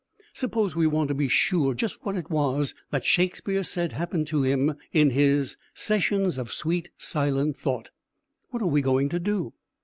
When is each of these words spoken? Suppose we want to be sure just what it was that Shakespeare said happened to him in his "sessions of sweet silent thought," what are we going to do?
Suppose 0.33 0.75
we 0.75 0.87
want 0.87 1.09
to 1.09 1.13
be 1.13 1.27
sure 1.27 1.75
just 1.75 1.99
what 2.03 2.15
it 2.15 2.31
was 2.31 2.73
that 2.89 3.05
Shakespeare 3.05 3.63
said 3.63 3.91
happened 3.91 4.25
to 4.29 4.41
him 4.41 4.73
in 4.91 5.11
his 5.11 5.57
"sessions 5.75 6.39
of 6.39 6.51
sweet 6.51 6.89
silent 6.97 7.55
thought," 7.55 7.89
what 8.49 8.63
are 8.63 8.65
we 8.65 8.81
going 8.81 9.09
to 9.09 9.19
do? 9.19 9.53